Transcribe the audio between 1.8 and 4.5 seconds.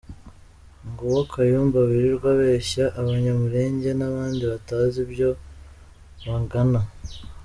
wirirwa abeshya Abanyamulenge n’abandi